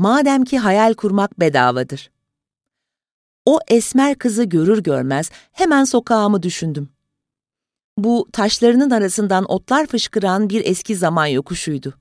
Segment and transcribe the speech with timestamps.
[0.00, 2.10] Madem ki hayal kurmak bedavadır.
[3.46, 6.88] O esmer kızı görür görmez hemen sokağımı düşündüm.
[7.98, 11.94] Bu taşlarının arasından otlar fışkıran bir eski zaman yokuşuydu.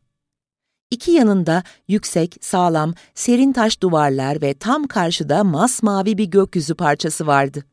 [0.91, 7.65] İki yanında yüksek, sağlam, serin taş duvarlar ve tam karşıda masmavi bir gökyüzü parçası vardı.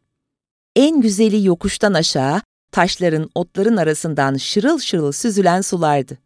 [0.76, 6.25] En güzeli yokuştan aşağı, taşların, otların arasından şırıl şırıl süzülen sulardı.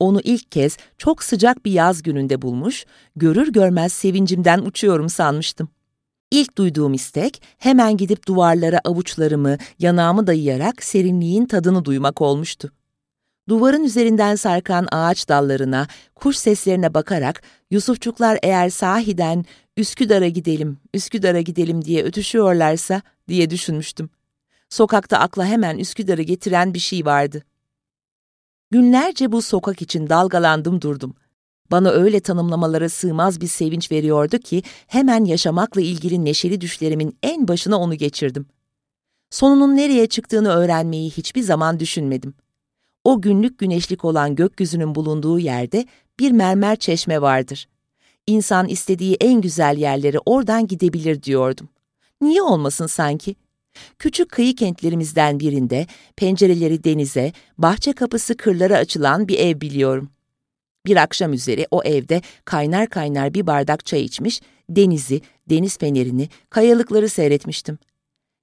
[0.00, 2.86] Onu ilk kez çok sıcak bir yaz gününde bulmuş,
[3.16, 5.68] görür görmez sevincimden uçuyorum sanmıştım.
[6.30, 12.72] İlk duyduğum istek hemen gidip duvarlara avuçlarımı, yanağımı dayayarak serinliğin tadını duymak olmuştu.
[13.48, 19.44] Duvarın üzerinden sarkan ağaç dallarına, kuş seslerine bakarak Yusufçuklar eğer sahiden
[19.76, 24.10] Üsküdar'a gidelim, Üsküdar'a gidelim diye ötüşüyorlarsa diye düşünmüştüm.
[24.70, 27.42] Sokakta akla hemen Üsküdar'ı getiren bir şey vardı.
[28.70, 31.14] Günlerce bu sokak için dalgalandım durdum.
[31.70, 37.78] Bana öyle tanımlamalara sığmaz bir sevinç veriyordu ki hemen yaşamakla ilgili neşeli düşlerimin en başına
[37.78, 38.46] onu geçirdim.
[39.30, 42.34] Sonunun nereye çıktığını öğrenmeyi hiçbir zaman düşünmedim.
[43.04, 45.86] O günlük güneşlik olan gökyüzünün bulunduğu yerde
[46.20, 47.68] bir mermer çeşme vardır.
[48.26, 51.68] İnsan istediği en güzel yerlere oradan gidebilir diyordum.
[52.20, 53.36] Niye olmasın sanki?
[53.98, 60.10] Küçük kıyı kentlerimizden birinde pencereleri denize, bahçe kapısı kırlara açılan bir ev biliyorum.
[60.86, 67.08] Bir akşam üzeri o evde kaynar kaynar bir bardak çay içmiş, denizi, deniz fenerini, kayalıkları
[67.08, 67.78] seyretmiştim.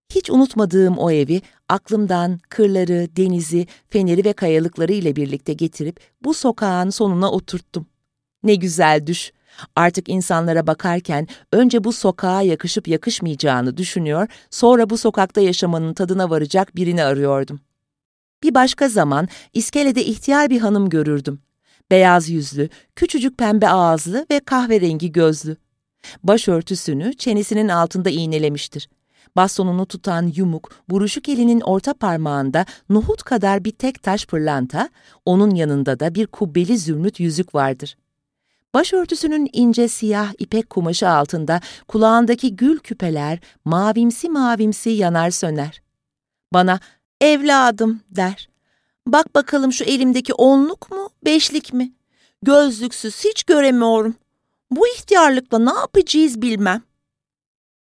[0.10, 6.90] Hiç unutmadığım o evi aklımdan kırları, denizi, feneri ve kayalıkları ile birlikte getirip bu sokağın
[6.90, 7.86] sonuna oturttum.
[8.44, 9.32] Ne güzel düş.
[9.76, 16.76] Artık insanlara bakarken önce bu sokağa yakışıp yakışmayacağını düşünüyor, sonra bu sokakta yaşamanın tadına varacak
[16.76, 17.60] birini arıyordum.
[18.44, 21.40] Bir başka zaman iskelede ihtiyar bir hanım görürdüm.
[21.92, 25.58] Beyaz yüzlü, küçücük pembe ağızlı ve kahverengi gözlü.
[26.24, 28.90] Başörtüsünü çenesinin altında iğnelemiştir.
[29.36, 34.90] Bastonunu tutan yumuk, buruşuk elinin orta parmağında nohut kadar bir tek taş pırlanta,
[35.26, 37.98] onun yanında da bir kubbeli zümrüt yüzük vardır.
[38.74, 45.82] Başörtüsünün ince siyah ipek kumaşı altında kulağındaki gül küpeler mavimsi mavimsi yanar söner.
[46.54, 46.80] Bana
[47.22, 48.50] evladım der.
[49.08, 51.94] Bak bakalım şu elimdeki onluk mu, beşlik mi?
[52.42, 54.16] Gözlüksüz hiç göremiyorum.
[54.72, 56.82] Bu ihtiyarlıkla ne yapacağız bilmem.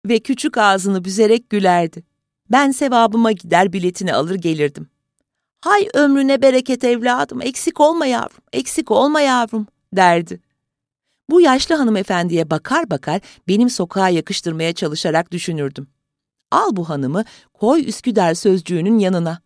[0.06, 2.04] Ve küçük ağzını büzerek gülerdi.
[2.52, 4.88] Ben sevabıma gider biletini alır gelirdim.
[5.62, 10.40] Hay ömrüne bereket evladım, eksik olma yavrum, eksik olma yavrum derdi.
[11.30, 15.88] Bu yaşlı hanımefendiye bakar bakar benim sokağa yakıştırmaya çalışarak düşünürdüm.
[16.52, 17.24] Al bu hanımı,
[17.54, 19.42] koy Üsküdar sözcüğünün yanına.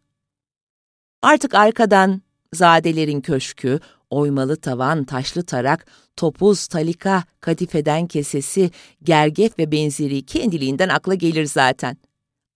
[1.22, 2.22] Artık arkadan
[2.54, 3.80] zadelerin köşkü,
[4.10, 8.72] oymalı tavan, taşlı tarak, topuz, talika, kadifeden kesesi,
[9.04, 11.98] gergef ve benzeri kendiliğinden akla gelir zaten.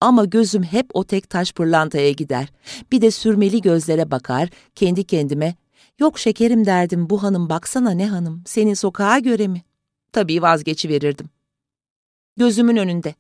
[0.02, 2.48] Ama gözüm hep o tek taş pırlantaya gider.
[2.92, 5.56] Bir de sürmeli gözlere bakar, kendi kendime,
[6.00, 9.64] yok şekerim derdim bu hanım baksana ne hanım, senin sokağa göre mi?
[10.14, 11.30] Tabii vazgeçiverirdim.
[12.38, 13.16] Gözümün önünde.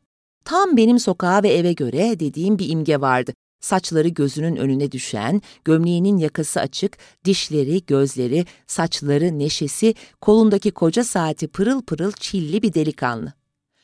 [0.45, 3.33] Tam benim sokağa ve eve göre dediğim bir imge vardı.
[3.59, 11.81] Saçları gözünün önüne düşen, gömleğinin yakası açık, dişleri, gözleri, saçları, neşesi, kolundaki koca saati pırıl
[11.81, 13.33] pırıl çilli bir delikanlı.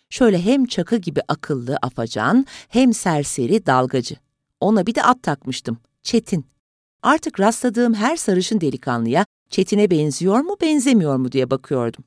[0.09, 4.15] Şöyle hem çakı gibi akıllı, afacan, hem serseri, dalgacı.
[4.59, 6.45] Ona bir de at takmıştım, Çetin.
[7.01, 12.03] Artık rastladığım her sarışın delikanlıya Çetin'e benziyor mu, benzemiyor mu diye bakıyordum.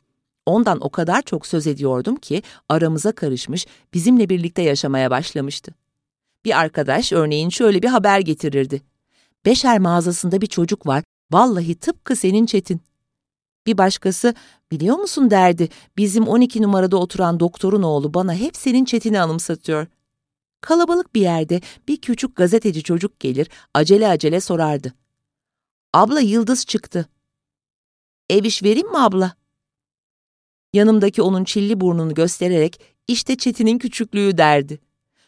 [0.47, 5.73] Ondan o kadar çok söz ediyordum ki aramıza karışmış, bizimle birlikte yaşamaya başlamıştı.
[6.45, 8.83] Bir arkadaş örneğin şöyle bir haber getirirdi.
[9.45, 12.81] Beşer mağazasında bir çocuk var, vallahi tıpkı senin Çetin.
[13.67, 14.35] Bir başkası,
[14.71, 19.87] biliyor musun derdi, bizim 12 numarada oturan doktorun oğlu bana hep senin Çetin'i anımsatıyor.
[20.61, 24.95] Kalabalık bir yerde bir küçük gazeteci çocuk gelir, acele acele sorardı.
[25.93, 27.09] Abla Yıldız çıktı.
[28.31, 29.35] Ev iş vereyim mi abla?
[30.73, 34.81] Yanımdaki onun çilli burnunu göstererek, işte Çetin'in küçüklüğü derdi.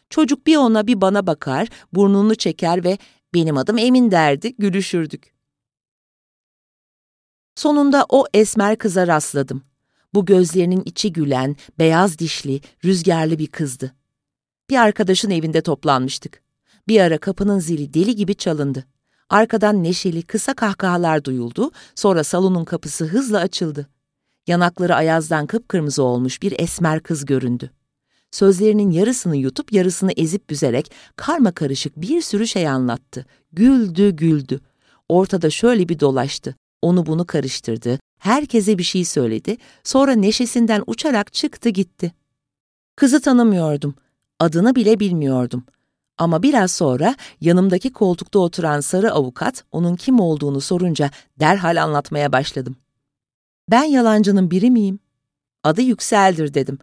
[0.09, 2.97] Çocuk bir ona bir bana bakar, burnunu çeker ve
[3.33, 5.33] benim adım Emin derdi, gülüşürdük.
[7.55, 9.63] Sonunda o esmer kıza rastladım.
[10.13, 13.95] Bu gözlerinin içi gülen, beyaz dişli, rüzgarlı bir kızdı.
[14.73, 16.41] Bir arkadaşın evinde toplanmıştık.
[16.87, 18.85] Bir ara kapının zili deli gibi çalındı.
[19.29, 23.87] Arkadan neşeli, kısa kahkahalar duyuldu, sonra salonun kapısı hızla açıldı.
[24.47, 27.71] Yanakları ayazdan kıpkırmızı olmuş bir esmer kız göründü
[28.31, 33.25] sözlerinin yarısını yutup yarısını ezip büzerek karma karışık bir sürü şey anlattı.
[33.51, 34.61] Güldü güldü.
[35.09, 36.55] Ortada şöyle bir dolaştı.
[36.81, 37.99] Onu bunu karıştırdı.
[38.19, 42.13] Herkese bir şey söyledi, sonra neşesinden uçarak çıktı gitti.
[42.95, 43.95] Kızı tanımıyordum,
[44.39, 45.63] adını bile bilmiyordum.
[46.17, 51.09] Ama biraz sonra yanımdaki koltukta oturan sarı avukat onun kim olduğunu sorunca
[51.39, 52.75] derhal anlatmaya başladım.
[53.71, 54.99] Ben yalancının biri miyim?
[55.63, 56.79] Adı Yüksel'dir dedim.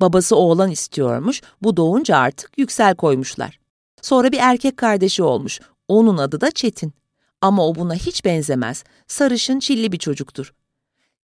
[0.00, 3.60] Babası oğlan istiyormuş, bu doğunca artık Yüksel koymuşlar.
[4.02, 6.92] Sonra bir erkek kardeşi olmuş, onun adı da Çetin.
[7.40, 10.54] Ama o buna hiç benzemez, sarışın çilli bir çocuktur.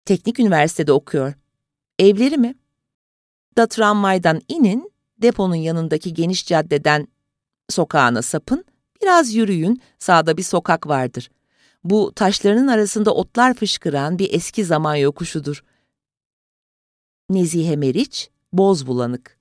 [0.04, 1.34] Teknik üniversitede okuyor.
[1.98, 2.54] Evleri mi?
[3.56, 4.92] Da tramvaydan inin,
[5.22, 7.08] deponun yanındaki geniş caddeden
[7.68, 8.64] sokağına sapın,
[9.02, 11.30] biraz yürüyün, sağda bir sokak vardır.
[11.84, 15.64] Bu taşlarının arasında otlar fışkıran bir eski zaman yokuşudur.
[17.30, 19.35] Nezihe Meriç, Boz Bulanık